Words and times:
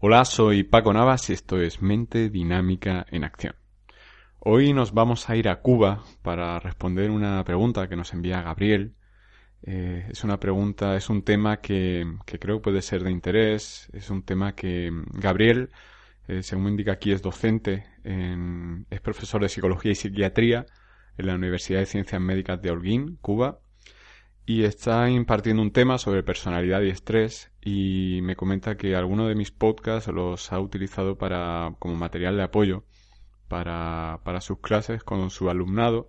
Hola, 0.00 0.24
soy 0.24 0.62
Paco 0.62 0.92
Navas 0.92 1.28
y 1.28 1.32
esto 1.32 1.60
es 1.60 1.82
Mente 1.82 2.30
Dinámica 2.30 3.04
en 3.10 3.24
Acción. 3.24 3.56
Hoy 4.38 4.72
nos 4.72 4.94
vamos 4.94 5.28
a 5.28 5.34
ir 5.34 5.48
a 5.48 5.60
Cuba 5.60 6.04
para 6.22 6.60
responder 6.60 7.10
una 7.10 7.42
pregunta 7.42 7.88
que 7.88 7.96
nos 7.96 8.12
envía 8.12 8.40
Gabriel. 8.40 8.94
Eh, 9.64 10.06
es 10.08 10.22
una 10.22 10.38
pregunta, 10.38 10.94
es 10.94 11.10
un 11.10 11.22
tema 11.22 11.56
que, 11.56 12.06
creo 12.38 12.62
puede 12.62 12.80
ser 12.80 13.02
de 13.02 13.10
interés. 13.10 13.88
Es 13.92 14.08
un 14.08 14.22
tema 14.22 14.54
que 14.54 14.92
Gabriel, 15.14 15.70
eh, 16.28 16.44
según 16.44 16.68
indica 16.68 16.92
aquí, 16.92 17.10
es 17.10 17.20
docente, 17.20 17.84
es 18.04 19.00
profesor 19.00 19.42
de 19.42 19.48
Psicología 19.48 19.90
y 19.90 19.96
Psiquiatría 19.96 20.64
en 21.16 21.26
la 21.26 21.34
Universidad 21.34 21.80
de 21.80 21.86
Ciencias 21.86 22.20
Médicas 22.20 22.62
de 22.62 22.70
Holguín, 22.70 23.18
Cuba, 23.20 23.58
y 24.48 24.64
está 24.64 25.10
impartiendo 25.10 25.60
un 25.60 25.72
tema 25.72 25.98
sobre 25.98 26.22
personalidad 26.22 26.80
y 26.80 26.88
estrés 26.88 27.52
y 27.60 28.20
me 28.22 28.34
comenta 28.34 28.78
que 28.78 28.96
alguno 28.96 29.28
de 29.28 29.34
mis 29.34 29.50
podcasts 29.50 30.10
los 30.10 30.54
ha 30.54 30.58
utilizado 30.58 31.18
para 31.18 31.74
como 31.78 31.96
material 31.96 32.34
de 32.38 32.44
apoyo 32.44 32.82
para, 33.46 34.20
para 34.24 34.40
sus 34.40 34.60
clases 34.60 35.04
con 35.04 35.28
su 35.28 35.50
alumnado. 35.50 36.08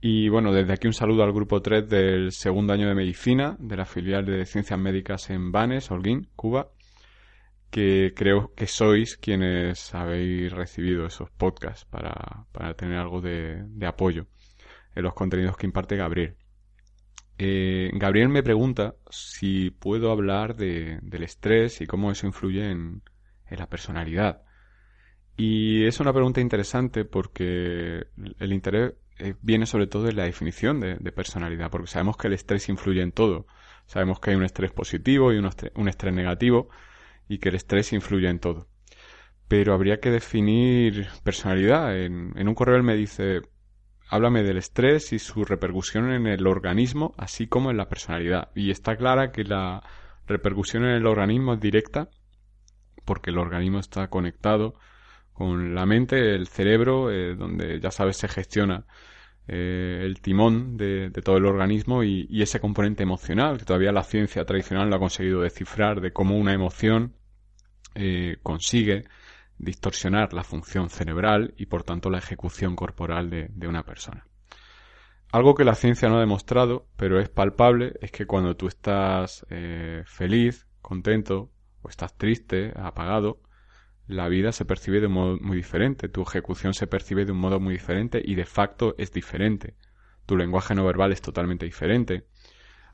Y 0.00 0.30
bueno, 0.30 0.54
desde 0.54 0.72
aquí 0.72 0.86
un 0.86 0.94
saludo 0.94 1.22
al 1.22 1.34
grupo 1.34 1.60
3 1.60 1.86
del 1.86 2.32
segundo 2.32 2.72
año 2.72 2.88
de 2.88 2.94
medicina 2.94 3.56
de 3.58 3.76
la 3.76 3.84
filial 3.84 4.24
de 4.24 4.46
ciencias 4.46 4.80
médicas 4.80 5.28
en 5.28 5.52
Banes, 5.52 5.90
Holguín, 5.90 6.30
Cuba, 6.36 6.70
que 7.70 8.14
creo 8.16 8.54
que 8.54 8.66
sois 8.66 9.18
quienes 9.18 9.94
habéis 9.94 10.50
recibido 10.50 11.04
esos 11.04 11.30
podcasts 11.30 11.84
para, 11.84 12.46
para 12.52 12.72
tener 12.72 12.96
algo 12.96 13.20
de, 13.20 13.64
de 13.66 13.86
apoyo 13.86 14.28
en 14.94 15.02
los 15.02 15.12
contenidos 15.12 15.58
que 15.58 15.66
imparte 15.66 15.96
Gabriel. 15.96 16.38
Eh, 17.38 17.90
Gabriel 17.94 18.28
me 18.28 18.42
pregunta 18.42 18.94
si 19.10 19.70
puedo 19.70 20.10
hablar 20.12 20.56
de, 20.56 20.98
del 21.02 21.24
estrés 21.24 21.80
y 21.80 21.86
cómo 21.86 22.10
eso 22.10 22.26
influye 22.26 22.70
en, 22.70 23.02
la 23.50 23.68
personalidad. 23.68 24.42
Y 25.36 25.84
es 25.86 26.00
una 26.00 26.12
pregunta 26.12 26.40
interesante 26.40 27.04
porque 27.04 28.06
el 28.38 28.52
interés 28.52 28.94
eh, 29.18 29.34
viene 29.42 29.66
sobre 29.66 29.86
todo 29.86 30.08
en 30.08 30.16
la 30.16 30.24
definición 30.24 30.80
de, 30.80 30.96
personalidad, 31.12 31.70
porque 31.70 31.86
sabemos 31.88 32.16
que 32.16 32.28
el 32.28 32.34
estrés 32.34 32.68
influye 32.68 33.02
en 33.02 33.12
todo. 33.12 33.46
Sabemos 33.86 34.18
que 34.20 34.30
hay 34.30 34.36
un 34.36 34.44
estrés 34.44 34.72
positivo 34.72 35.32
y 35.32 35.38
un 35.38 35.46
estrés, 35.88 36.14
negativo 36.14 36.68
y 37.28 37.38
que 37.38 37.50
el 37.50 37.56
estrés 37.56 37.92
influye 37.92 38.28
en 38.28 38.40
todo. 38.40 38.68
Pero 39.48 39.74
habría 39.74 40.00
que 40.00 40.10
definir 40.10 41.06
personalidad. 41.22 41.96
En, 41.96 42.32
en 42.36 42.48
un 42.48 42.54
correo 42.54 42.76
él 42.76 42.82
me 42.82 42.96
dice, 42.96 43.42
háblame 44.08 44.42
del 44.42 44.58
estrés 44.58 45.12
y 45.12 45.18
su 45.18 45.44
repercusión 45.44 46.12
en 46.12 46.26
el 46.26 46.46
organismo, 46.46 47.14
así 47.16 47.46
como 47.46 47.70
en 47.70 47.76
la 47.76 47.88
personalidad. 47.88 48.50
Y 48.54 48.70
está 48.70 48.96
clara 48.96 49.32
que 49.32 49.44
la 49.44 49.82
repercusión 50.26 50.84
en 50.84 50.90
el 50.90 51.06
organismo 51.06 51.54
es 51.54 51.60
directa, 51.60 52.08
porque 53.04 53.30
el 53.30 53.38
organismo 53.38 53.78
está 53.78 54.08
conectado 54.08 54.74
con 55.32 55.74
la 55.74 55.84
mente, 55.84 56.34
el 56.34 56.46
cerebro, 56.46 57.10
eh, 57.10 57.34
donde 57.34 57.80
ya 57.80 57.90
sabes 57.90 58.16
se 58.16 58.28
gestiona 58.28 58.86
eh, 59.46 60.00
el 60.02 60.20
timón 60.20 60.76
de, 60.76 61.10
todo 61.22 61.36
el 61.36 61.44
organismo 61.44 62.02
y, 62.02 62.40
ese 62.40 62.60
componente 62.60 63.02
emocional, 63.02 63.58
que 63.58 63.64
todavía 63.64 63.92
la 63.92 64.04
ciencia 64.04 64.44
tradicional 64.44 64.88
no 64.88 64.96
ha 64.96 65.00
conseguido 65.00 65.42
descifrar 65.42 66.00
de 66.00 66.12
cómo 66.12 66.38
una 66.38 66.54
emoción 66.54 67.14
eh, 67.94 68.38
consigue 68.42 69.04
distorsionar 69.64 70.32
la 70.32 70.44
función 70.44 70.90
cerebral 70.90 71.54
y 71.56 71.66
por 71.66 71.82
tanto 71.82 72.10
la 72.10 72.18
ejecución 72.18 72.76
corporal 72.76 73.30
de, 73.30 73.68
una 73.68 73.84
persona. 73.84 74.26
Algo 75.32 75.54
que 75.54 75.64
la 75.64 75.74
ciencia 75.74 76.08
no 76.08 76.18
ha 76.18 76.20
demostrado, 76.20 76.86
pero 76.96 77.18
es 77.18 77.28
palpable, 77.28 77.94
es 78.00 78.12
que 78.12 78.26
cuando 78.26 78.56
tú 78.56 78.68
estás 78.68 79.44
eh, 79.50 80.04
feliz, 80.06 80.68
contento, 80.80 81.50
o 81.82 81.88
estás 81.88 82.16
triste, 82.16 82.72
apagado, 82.76 83.40
la 84.06 84.28
vida 84.28 84.52
se 84.52 84.64
percibe 84.64 85.00
de 85.00 85.06
un 85.06 85.14
modo 85.14 85.38
muy 85.40 85.56
diferente, 85.56 86.08
tu 86.08 86.22
ejecución 86.22 86.74
se 86.74 86.86
percibe 86.86 87.24
de 87.24 87.32
un 87.32 87.38
modo 87.38 87.58
muy 87.58 87.72
diferente 87.72 88.22
y 88.24 88.34
de 88.34 88.44
facto 88.44 88.94
es 88.98 89.12
diferente. 89.12 89.76
Tu 90.26 90.36
lenguaje 90.36 90.74
no 90.74 90.84
verbal 90.84 91.12
es 91.12 91.20
totalmente 91.20 91.66
diferente. 91.66 92.26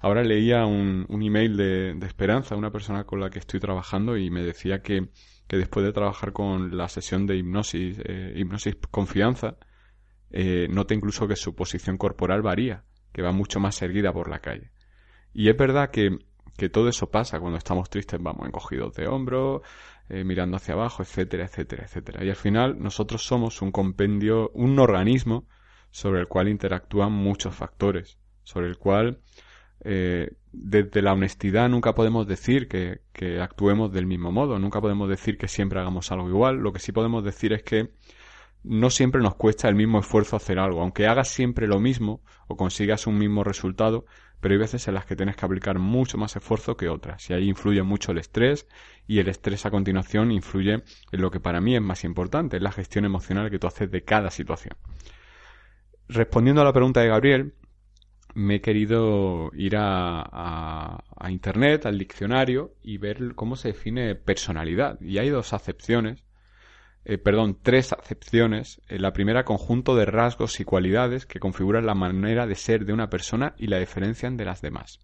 Ahora 0.00 0.22
leía 0.22 0.64
un, 0.64 1.06
email 1.10 1.56
de, 1.56 1.94
de 1.94 2.06
Esperanza, 2.06 2.56
una 2.56 2.70
persona 2.70 3.04
con 3.04 3.20
la 3.20 3.28
que 3.28 3.38
estoy 3.38 3.60
trabajando, 3.60 4.16
y 4.16 4.30
me 4.30 4.42
decía 4.42 4.80
que 4.82 5.10
que 5.50 5.56
después 5.56 5.84
de 5.84 5.92
trabajar 5.92 6.32
con 6.32 6.76
la 6.76 6.88
sesión 6.88 7.26
de 7.26 7.36
hipnosis, 7.36 8.00
eh, 8.04 8.34
hipnosis 8.36 8.76
confianza, 8.88 9.56
eh, 10.30 10.68
nota 10.70 10.94
incluso 10.94 11.26
que 11.26 11.34
su 11.34 11.56
posición 11.56 11.98
corporal 11.98 12.40
varía, 12.40 12.84
que 13.12 13.20
va 13.20 13.32
mucho 13.32 13.58
más 13.58 13.82
erguida 13.82 14.12
por 14.12 14.30
la 14.30 14.38
calle. 14.38 14.70
Y 15.34 15.50
es 15.50 15.56
verdad 15.56 15.90
que, 15.90 16.16
que 16.56 16.68
todo 16.68 16.88
eso 16.88 17.10
pasa 17.10 17.40
cuando 17.40 17.58
estamos 17.58 17.90
tristes, 17.90 18.22
vamos 18.22 18.46
encogidos 18.46 18.94
de 18.94 19.08
hombros, 19.08 19.62
eh, 20.08 20.22
mirando 20.22 20.56
hacia 20.56 20.74
abajo, 20.74 21.02
etcétera, 21.02 21.46
etcétera, 21.46 21.82
etcétera. 21.82 22.24
Y 22.24 22.28
al 22.28 22.36
final 22.36 22.78
nosotros 22.78 23.26
somos 23.26 23.60
un 23.60 23.72
compendio, 23.72 24.52
un 24.54 24.78
organismo 24.78 25.48
sobre 25.90 26.20
el 26.20 26.28
cual 26.28 26.46
interactúan 26.46 27.10
muchos 27.10 27.56
factores, 27.56 28.20
sobre 28.44 28.68
el 28.68 28.78
cual 28.78 29.18
eh, 29.82 30.32
desde 30.52 31.02
la 31.02 31.12
honestidad 31.12 31.68
nunca 31.68 31.94
podemos 31.94 32.26
decir 32.26 32.68
que, 32.68 33.00
actuemos 33.40 33.92
del 33.92 34.06
mismo 34.06 34.32
modo, 34.32 34.58
nunca 34.58 34.80
podemos 34.80 35.08
decir 35.08 35.38
que 35.38 35.48
siempre 35.48 35.80
hagamos 35.80 36.10
algo 36.10 36.28
igual, 36.28 36.56
lo 36.56 36.72
que 36.72 36.80
sí 36.80 36.92
podemos 36.92 37.24
decir 37.24 37.52
es 37.52 37.62
que 37.62 37.90
no 38.62 38.90
siempre 38.90 39.22
nos 39.22 39.36
cuesta 39.36 39.68
el 39.68 39.74
mismo 39.74 40.00
esfuerzo 40.00 40.36
hacer 40.36 40.58
algo, 40.58 40.82
aunque 40.82 41.06
hagas 41.06 41.28
siempre 41.28 41.66
lo 41.66 41.80
mismo 41.80 42.22
o 42.48 42.56
consigas 42.56 43.06
un 43.06 43.16
mismo 43.16 43.44
resultado, 43.44 44.04
pero 44.40 44.54
hay 44.54 44.58
veces 44.58 44.86
en 44.88 44.94
las 44.94 45.06
que 45.06 45.16
tienes 45.16 45.36
que 45.36 45.44
aplicar 45.44 45.78
mucho 45.78 46.18
más 46.18 46.34
esfuerzo 46.36 46.76
que 46.76 46.88
otras, 46.88 47.28
y 47.30 47.34
ahí 47.34 47.48
influye 47.48 47.82
mucho 47.82 48.12
el 48.12 48.18
estrés, 48.18 48.66
y 49.06 49.18
el 49.18 49.28
estrés 49.28 49.64
a 49.66 49.70
continuación 49.70 50.32
influye 50.32 50.82
en 51.12 51.20
lo 51.20 51.30
que 51.30 51.40
para 51.40 51.60
mí 51.60 51.74
es 51.74 51.82
más 51.82 52.04
importante, 52.04 52.56
es 52.56 52.62
la 52.62 52.72
gestión 52.72 53.04
emocional 53.04 53.50
que 53.50 53.58
tú 53.58 53.66
haces 53.66 53.90
de 53.90 54.02
cada 54.02 54.30
situación. 54.30 54.76
Respondiendo 56.08 56.60
a 56.62 56.64
la 56.64 56.72
pregunta 56.72 57.00
de 57.00 57.08
Gabriel, 57.08 57.54
me 58.34 58.56
he 58.56 58.60
querido 58.60 59.50
ir 59.54 59.74
a, 59.76 61.04
Internet, 61.28 61.86
al 61.86 61.98
diccionario, 61.98 62.74
y 62.82 62.98
ver 62.98 63.34
cómo 63.34 63.56
se 63.56 63.68
define 63.68 64.14
personalidad. 64.14 65.00
Y 65.00 65.18
hay 65.18 65.28
dos 65.28 65.52
acepciones, 65.52 66.24
eh, 67.04 67.18
perdón, 67.18 67.58
tres 67.62 67.92
acepciones. 67.92 68.80
Eh, 68.88 68.98
la 68.98 69.12
primera, 69.12 69.44
conjunto 69.44 69.94
de 69.96 70.06
rasgos 70.06 70.60
y 70.60 70.64
cualidades 70.64 71.26
que 71.26 71.40
configuran 71.40 71.86
la 71.86 71.94
manera 71.94 72.46
de 72.46 72.54
ser 72.54 72.84
de 72.84 72.92
una 72.92 73.10
persona 73.10 73.54
y 73.58 73.66
la 73.68 73.78
diferencian 73.78 74.36
de 74.36 74.44
las 74.44 74.60
demás. 74.60 75.00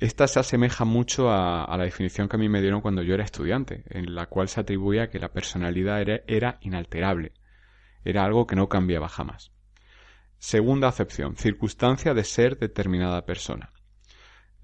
Esta 0.00 0.28
se 0.28 0.38
asemeja 0.38 0.84
mucho 0.84 1.30
a, 1.30 1.74
la 1.76 1.84
definición 1.84 2.28
que 2.28 2.36
a 2.36 2.38
mí 2.38 2.48
me 2.48 2.60
dieron 2.60 2.80
cuando 2.80 3.02
yo 3.02 3.14
era 3.14 3.24
estudiante, 3.24 3.82
en 3.90 4.14
la 4.14 4.26
cual 4.26 4.48
se 4.48 4.60
atribuía 4.60 5.10
que 5.10 5.18
la 5.18 5.32
personalidad 5.32 6.00
era 6.26 6.58
inalterable, 6.60 7.32
era 8.04 8.24
algo 8.24 8.46
que 8.46 8.54
no 8.54 8.68
cambiaba 8.68 9.08
jamás. 9.08 9.50
Segunda 10.38 10.88
acepción, 10.88 11.36
circunstancia 11.36 12.14
de 12.14 12.24
ser 12.24 12.58
determinada 12.58 13.24
persona. 13.26 13.72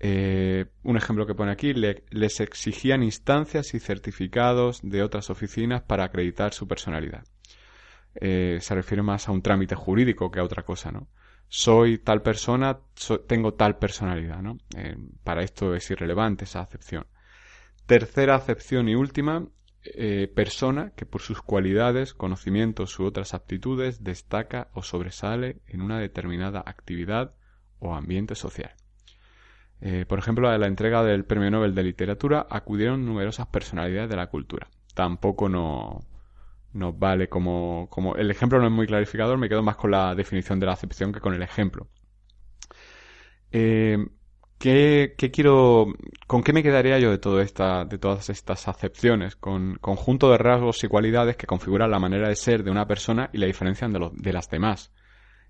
Eh, 0.01 0.67
un 0.83 0.97
ejemplo 0.97 1.27
que 1.27 1.35
pone 1.35 1.51
aquí, 1.51 1.73
les 1.73 2.41
exigían 2.41 3.03
instancias 3.03 3.75
y 3.75 3.81
certificados 3.81 4.81
de 4.83 5.03
otras 5.03 5.31
oficinas 5.31 5.83
para 5.83 6.05
acreditar 6.05 6.53
su 6.53 6.69
personalidad. 6.69 7.25
Eh, 8.15 8.59
se 8.61 8.75
refiere 8.75 9.03
más 9.03 9.29
a 9.29 9.33
un 9.33 9.43
trámite 9.43 9.75
jurídico 9.75 10.31
que 10.31 10.41
a 10.41 10.45
otra 10.45 10.62
cosa, 10.62 10.93
¿no? 10.93 11.09
Soy 11.49 11.99
tal 11.99 12.23
persona, 12.23 12.79
tengo 13.27 13.55
tal 13.55 13.79
personalidad, 13.79 14.43
¿no? 14.43 14.59
Eh, 14.77 14.97
para 15.23 15.43
esto 15.43 15.75
es 15.75 15.91
irrelevante 15.91 16.45
esa 16.45 16.61
acepción. 16.61 17.06
Tercera 17.87 18.35
acepción 18.35 18.89
y 18.89 18.95
última, 18.95 19.47
eh, 19.84 20.33
persona 20.34 20.93
que 20.97 21.06
por 21.06 21.21
sus 21.21 21.43
cualidades, 21.43 22.15
conocimientos 22.15 22.99
u 22.99 23.05
otras 23.05 23.34
aptitudes 23.34 24.03
destaca 24.03 24.69
o 24.72 24.83
sobresale 24.83 25.61
en 25.67 25.83
una 25.83 25.99
determinada 25.99 26.62
actividad 26.65 27.34
o 27.78 27.94
ambiente 27.94 28.34
social. 28.34 28.73
Eh, 29.81 30.06
por 30.09 30.19
ejemplo, 30.19 30.49
a 30.49 30.56
la 30.56 30.67
entrega 30.67 31.05
del 31.05 31.25
Premio 31.25 31.50
Nobel 31.50 31.75
de 31.75 31.83
Literatura 31.83 32.47
acudieron 32.49 33.05
numerosas 33.05 33.47
personalidades 33.49 34.09
de 34.09 34.17
la 34.17 34.28
cultura. 34.28 34.69
Tampoco 34.94 35.49
no, 35.49 36.00
nos 36.73 36.99
vale 36.99 37.29
como, 37.29 37.88
como... 37.91 38.17
El 38.17 38.31
ejemplo 38.31 38.58
no 38.58 38.67
es 38.67 38.73
muy 38.73 38.87
clarificador, 38.87 39.38
me 39.38 39.49
quedo 39.49 39.62
más 39.62 39.76
con 39.76 39.91
la 39.91 40.14
definición 40.14 40.61
de 40.61 40.67
la 40.67 40.73
acepción 40.73 41.12
que 41.12 41.20
con 41.20 41.35
el 41.35 41.43
ejemplo. 41.43 41.88
Eh, 43.53 43.99
¿Qué, 44.59 45.15
quiero, 45.33 45.87
¿Con 46.27 46.43
qué 46.43 46.53
me 46.53 46.62
quedaría 46.62 46.99
yo 46.99 47.11
de, 47.11 47.19
todo 47.19 47.41
esta, 47.41 47.85
de 47.85 47.99
todas 47.99 48.31
estas 48.31 48.67
acepciones? 48.69 49.37
Con 49.37 49.77
conjunto 49.77 50.31
de 50.31 50.39
rasgos 50.39 50.83
y 50.85 50.89
cualidades 50.89 51.37
que 51.37 51.47
configuran 51.47 51.91
la 51.91 51.99
manera 51.99 52.29
de 52.29 52.37
ser 52.37 52.65
de 52.65 52.71
una 52.71 52.87
persona 52.87 53.29
y 53.33 53.39
la 53.39 53.47
diferencian 53.47 53.93
de, 53.93 54.33
las 54.33 54.49
demás. 54.49 54.93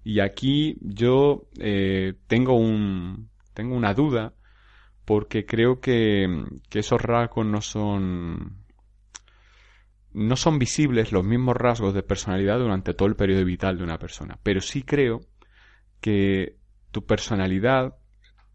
Y 0.03 0.21
aquí 0.21 0.77
yo 0.81 1.49
eh, 1.61 2.15
tengo, 2.27 2.55
un, 2.57 3.31
tengo 3.53 3.77
una 3.77 3.95
duda 3.95 4.35
porque 5.05 5.47
creo 5.47 5.81
que, 5.81 6.27
que 6.69 6.81
esos 6.81 7.01
rasgos 7.01 7.47
no 7.47 7.61
son 7.61 8.65
no 10.15 10.37
son 10.37 10.61
visibles 10.61 11.11
los 11.11 11.25
mismos 11.25 11.57
rasgos 11.57 11.93
de 11.93 12.05
personalidad 12.05 12.59
durante 12.59 12.95
todo 12.95 13.09
el 13.09 13.17
periodo 13.17 13.45
vital 13.45 13.77
de 13.77 13.85
una 13.85 13.99
persona. 13.99 14.39
Pero 14.43 14.61
sí 14.61 14.85
creo 14.85 15.21
que 16.01 16.57
tu 16.93 17.05
personalidad 17.05 17.97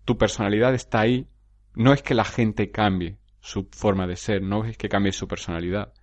tu 0.06 0.18
personalidad 0.18 0.74
está 0.74 1.02
ahí, 1.02 1.28
no 1.76 1.94
es 1.94 2.02
que 2.02 2.14
la 2.14 2.26
gente 2.26 2.72
cambie 2.72 3.18
su 3.40 3.70
forma 3.72 4.08
de 4.08 4.16
ser, 4.16 4.42
no 4.42 4.66
es 4.66 4.78
que 4.78 4.90
cambie 4.90 5.12
su 5.12 5.28
personalidad. 5.28 5.94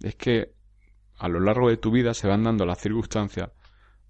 Es 0.00 0.16
que 0.16 0.52
a 1.16 1.28
lo 1.28 1.40
largo 1.40 1.68
de 1.68 1.76
tu 1.76 1.90
vida 1.90 2.14
se 2.14 2.28
van 2.28 2.42
dando 2.42 2.66
las 2.66 2.78
circunstancias 2.78 3.50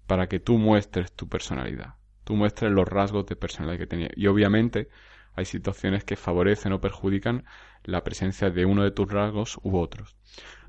para 0.07 0.27
que 0.27 0.39
tú 0.39 0.57
muestres 0.57 1.11
tu 1.13 1.27
personalidad. 1.27 1.95
Tú 2.23 2.35
muestres 2.35 2.71
los 2.71 2.87
rasgos 2.87 3.25
de 3.27 3.35
personalidad 3.35 3.79
que 3.79 3.87
tenías. 3.87 4.11
Y 4.15 4.27
obviamente 4.27 4.89
hay 5.35 5.45
situaciones 5.45 6.03
que 6.03 6.15
favorecen 6.15 6.73
o 6.73 6.81
perjudican 6.81 7.45
la 7.83 8.03
presencia 8.03 8.49
de 8.49 8.65
uno 8.65 8.83
de 8.83 8.91
tus 8.91 9.11
rasgos 9.11 9.59
u 9.61 9.77
otros. 9.77 10.15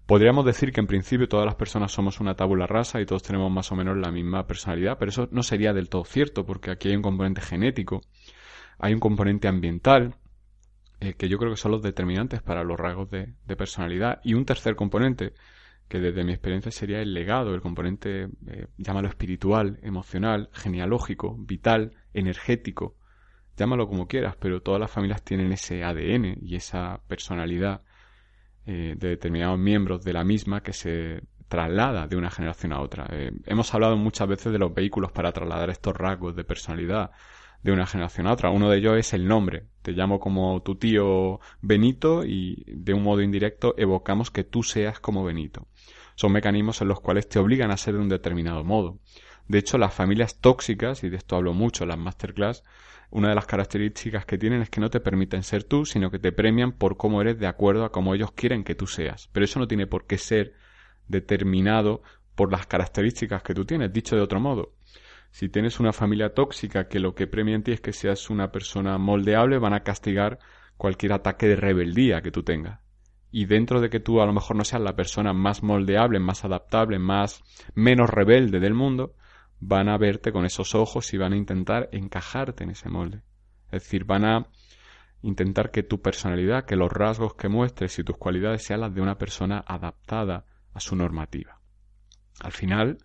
Podríamos 0.07 0.45
decir 0.45 0.73
que 0.73 0.81
en 0.81 0.87
principio 0.87 1.29
todas 1.29 1.47
las 1.47 1.57
personas 1.57 1.91
somos 1.91 2.21
una 2.21 2.37
tabula 2.37 2.67
rasa 2.67 3.01
y 3.01 3.07
todos 3.07 3.25
tenemos 3.25 3.51
más 3.51 3.73
o 3.73 3.75
menos 3.75 3.97
la 3.97 4.13
misma 4.13 4.47
personalidad, 4.47 4.99
pero 4.99 5.09
eso 5.09 5.29
no 5.33 5.43
sería 5.43 5.73
del 5.73 5.89
todo 5.89 6.05
cierto 6.05 6.47
porque 6.47 6.71
aquí 6.71 6.89
hay 6.89 6.97
un 6.97 7.03
componente 7.03 7.41
genético, 7.41 8.03
hay 8.79 8.93
un 8.95 9.01
componente 9.01 9.49
ambiental, 9.49 10.17
eh, 11.01 11.15
que 11.15 11.29
yo 11.29 11.39
creo 11.39 11.51
que 11.51 11.57
son 11.57 11.73
los 11.73 11.83
determinantes 11.83 12.43
para 12.43 12.65
los 12.65 12.79
rasgos 12.79 13.11
de, 13.11 13.35
personalidad, 13.57 14.21
y 14.25 14.35
un 14.35 14.45
tercer 14.45 14.77
componente, 14.77 15.35
que 15.89 16.01
desde 16.01 16.25
mi 16.25 16.33
experiencia 16.33 16.73
sería 16.73 17.01
el 17.01 17.15
legado, 17.15 17.55
el 17.55 17.61
componente, 17.61 18.29
eh, 18.49 18.67
llámalo 18.77 19.09
espiritual, 19.09 19.79
emocional, 19.83 20.51
genealógico, 20.53 21.37
vital, 21.39 21.93
energético, 22.13 22.97
llámalo 23.57 23.87
como 23.89 24.09
quieras, 24.09 24.37
pero 24.37 24.63
todas 24.63 24.81
las 24.81 24.91
familias 24.91 25.23
tienen 25.23 25.53
ese 25.53 25.85
ADN 25.85 26.39
y 26.43 26.57
esa 26.57 27.01
personalidad 27.07 27.83
eh, 28.67 28.95
de 28.97 29.09
determinados 29.09 29.59
miembros 29.59 30.03
de 30.03 30.13
la 30.13 30.25
misma 30.25 30.63
que 30.63 30.73
se 30.73 31.23
traslada 31.49 32.09
de 32.09 32.17
una 32.17 32.31
generación 32.31 32.73
a 32.73 32.81
otra. 32.81 33.07
Hemos 33.45 33.73
hablado 33.73 33.97
muchas 33.97 34.27
veces 34.27 34.53
de 34.53 34.59
los 34.59 34.75
vehículos 34.75 35.13
para 35.13 35.31
trasladar 35.31 35.71
estos 35.71 35.97
rasgos 35.97 36.35
de 36.35 36.43
personalidad 36.43 37.13
de 37.67 37.73
una 37.73 37.87
generación 37.87 38.29
a 38.29 38.33
otra. 38.33 38.51
Uno 38.51 38.71
de 38.71 38.79
ellos 38.79 38.97
es 38.97 39.13
el 39.13 39.27
nombre. 39.27 39.65
Te 39.83 39.93
llamo 39.93 40.21
como 40.21 40.63
tu 40.63 40.77
tío 40.77 41.41
Benito 41.61 42.25
y 42.25 42.63
de 42.69 42.95
un 42.95 43.03
modo 43.03 43.23
indirecto 43.23 43.75
evocamos 43.77 44.31
que 44.31 44.45
tú 44.45 44.63
seas 44.63 45.01
como 45.01 45.25
Benito. 45.25 45.67
Son 46.15 46.33
mecanismos 46.33 46.81
en 46.81 46.89
los 46.89 47.01
cuales 47.01 47.29
te 47.29 47.41
obligan 47.41 47.73
a 47.73 47.77
ser 47.77 47.95
de 47.95 48.01
un 48.01 48.09
determinado 48.09 48.63
modo. 48.63 49.01
De 49.49 49.59
hecho, 49.59 49.79
las 49.79 49.93
familias 49.93 50.41
tóxicas, 50.41 51.03
y 51.03 51.09
de 51.09 51.17
esto 51.17 51.37
hablo 51.37 51.55
mucho 51.55 51.85
en 51.85 51.89
las 51.89 51.99
masterclass, 51.99 52.63
una 53.11 53.29
de 53.31 53.35
las 53.35 53.47
características 53.47 54.25
que 54.25 54.39
tienen 54.39 54.63
es 54.63 54.71
que 54.71 54.81
no 54.81 54.89
te 54.89 55.01
permiten 55.01 55.43
ser 55.43 55.65
tú, 55.65 55.85
sino 55.85 56.11
que 56.11 56.19
te 56.19 56.33
premian 56.33 56.73
por 56.73 56.97
cómo 56.97 57.21
eres 57.21 57.39
de 57.39 57.47
acuerdo 57.49 57.85
a 57.85 57.91
cómo 57.91 58.15
ellos 58.15 58.31
quieren 58.33 58.63
que 58.65 58.77
tú 58.77 58.87
seas. 58.87 59.29
Pero 59.33 59.45
eso 59.45 59.59
no 59.59 59.67
tiene 59.67 59.87
por 59.87 60.07
qué 60.07 60.19
ser 60.19 60.55
determinado 61.09 62.03
por 62.37 62.53
las 62.53 62.67
características 62.67 63.43
que 63.43 63.55
tú 63.55 63.65
tienes. 63.65 63.93
Dicho 63.93 64.15
de 64.15 64.23
otro 64.23 64.41
modo, 64.41 64.73
si 65.31 65.49
tienes 65.49 65.81
una 65.81 65.93
familia 65.93 66.35
tóxica 66.35 66.89
que 66.89 67.01
lo 67.01 67.15
que 67.15 67.27
premia 67.27 67.55
en 67.55 67.63
ti 67.63 67.73
es 67.73 67.81
que 67.81 67.93
seas 67.93 68.31
una 68.31 68.51
persona 68.51 68.99
moldeable, 68.99 69.59
van 69.59 69.75
a 69.75 69.83
castigar 69.83 70.39
cualquier 70.77 71.13
ataque 71.13 71.49
de 71.49 71.57
rebeldía 71.57 72.23
que 72.23 72.31
tú 72.31 72.43
tengas. 72.43 72.81
Y 73.31 73.47
dentro 73.47 73.81
de 73.81 73.91
que 73.91 74.01
tú 74.01 74.21
a 74.21 74.27
lo 74.27 74.33
mejor 74.33 74.57
no 74.57 74.65
seas 74.65 74.83
la 74.83 74.97
persona 74.97 75.33
más 75.33 75.63
moldeable, 75.63 76.21
más 76.21 76.45
adaptable, 76.45 76.99
más 76.99 77.43
menos 77.75 78.09
rebelde 78.09 78.61
del 78.61 78.75
mundo, 78.75 79.15
van 79.61 79.89
a 79.89 79.99
verte 79.99 80.33
con 80.33 80.45
esos 80.45 80.75
ojos 80.75 81.13
y 81.13 81.19
van 81.19 81.33
a 81.33 81.37
intentar 81.37 81.89
encajarte 81.93 82.65
en 82.65 82.71
ese 82.71 82.89
molde. 82.89 83.23
Es 83.71 83.83
decir, 83.83 84.05
van 84.05 84.25
a 84.25 84.47
intentar 85.23 85.71
que 85.71 85.83
tu 85.83 86.01
personalidad, 86.01 86.65
que 86.65 86.77
los 86.77 86.93
rasgos 86.93 87.35
que 87.35 87.49
muestres 87.49 87.99
y 87.99 88.05
tus 88.05 88.17
cualidades 88.17 88.63
sean 88.63 88.81
las 88.81 88.95
de 88.95 89.01
una 89.01 89.19
persona 89.19 89.65
adaptada 89.67 90.45
a 90.73 90.81
su 90.81 90.95
normativa. 90.95 91.61
Al 92.41 92.53
final, 92.53 92.99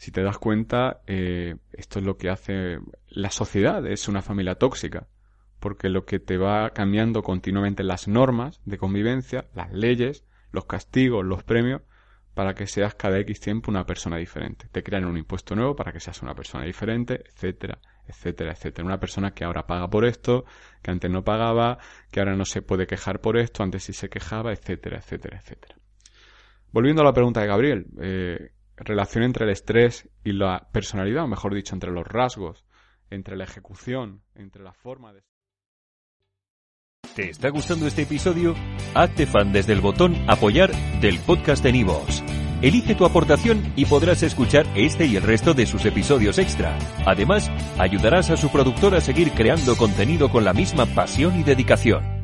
si 0.00 0.12
te 0.12 0.22
das 0.22 0.38
cuenta, 0.38 1.02
eh, 1.06 1.56
esto 1.72 1.98
es 1.98 2.06
lo 2.06 2.16
que 2.16 2.30
hace 2.30 2.78
la 3.10 3.30
sociedad, 3.30 3.86
es 3.86 4.08
una 4.08 4.22
familia 4.22 4.54
tóxica, 4.54 5.08
porque 5.58 5.90
lo 5.90 6.06
que 6.06 6.18
te 6.18 6.38
va 6.38 6.70
cambiando 6.70 7.22
continuamente 7.22 7.84
las 7.84 8.08
normas 8.08 8.62
de 8.64 8.78
convivencia, 8.78 9.50
las 9.54 9.70
leyes, 9.74 10.24
los 10.52 10.64
castigos, 10.64 11.22
los 11.26 11.44
premios, 11.44 11.82
para 12.32 12.54
que 12.54 12.66
seas 12.66 12.94
cada 12.94 13.18
X 13.18 13.40
tiempo 13.40 13.70
una 13.70 13.84
persona 13.84 14.16
diferente. 14.16 14.68
Te 14.72 14.82
crean 14.82 15.04
un 15.04 15.18
impuesto 15.18 15.54
nuevo 15.54 15.76
para 15.76 15.92
que 15.92 16.00
seas 16.00 16.22
una 16.22 16.34
persona 16.34 16.64
diferente, 16.64 17.22
etcétera, 17.34 17.78
etcétera, 18.06 18.52
etcétera. 18.52 18.86
Una 18.86 19.00
persona 19.00 19.32
que 19.32 19.44
ahora 19.44 19.66
paga 19.66 19.90
por 19.90 20.06
esto, 20.06 20.46
que 20.80 20.90
antes 20.90 21.10
no 21.10 21.24
pagaba, 21.24 21.76
que 22.10 22.20
ahora 22.20 22.36
no 22.36 22.46
se 22.46 22.62
puede 22.62 22.86
quejar 22.86 23.20
por 23.20 23.36
esto, 23.36 23.62
antes 23.62 23.84
sí 23.84 23.92
se 23.92 24.08
quejaba, 24.08 24.50
etcétera, 24.54 24.96
etcétera, 24.96 25.36
etcétera. 25.36 25.74
Volviendo 26.72 27.02
a 27.02 27.04
la 27.04 27.12
pregunta 27.12 27.42
de 27.42 27.46
Gabriel, 27.48 27.86
eh, 28.00 28.52
relación 28.80 29.24
entre 29.24 29.44
el 29.44 29.50
estrés 29.50 30.08
y 30.24 30.32
la 30.32 30.68
personalidad, 30.72 31.24
o 31.24 31.28
mejor 31.28 31.54
dicho, 31.54 31.74
entre 31.74 31.90
los 31.90 32.06
rasgos, 32.06 32.64
entre 33.10 33.36
la 33.36 33.44
ejecución, 33.44 34.22
entre 34.34 34.62
la 34.62 34.72
forma 34.72 35.12
de... 35.12 35.22
¿Te 37.14 37.30
está 37.30 37.50
gustando 37.50 37.86
este 37.86 38.02
episodio? 38.02 38.54
Hazte 38.94 39.26
fan 39.26 39.52
desde 39.52 39.72
el 39.72 39.80
botón 39.80 40.14
apoyar 40.28 40.70
del 41.00 41.18
podcast 41.20 41.62
de 41.62 41.72
Nivos. 41.72 42.22
Elige 42.62 42.94
tu 42.94 43.04
aportación 43.04 43.72
y 43.74 43.86
podrás 43.86 44.22
escuchar 44.22 44.66
este 44.74 45.06
y 45.06 45.16
el 45.16 45.22
resto 45.22 45.54
de 45.54 45.66
sus 45.66 45.84
episodios 45.86 46.38
extra. 46.38 46.78
Además, 47.06 47.50
ayudarás 47.78 48.30
a 48.30 48.36
su 48.36 48.50
productor 48.50 48.94
a 48.94 49.00
seguir 49.00 49.32
creando 49.32 49.76
contenido 49.76 50.30
con 50.30 50.44
la 50.44 50.52
misma 50.52 50.86
pasión 50.86 51.40
y 51.40 51.42
dedicación. 51.42 52.19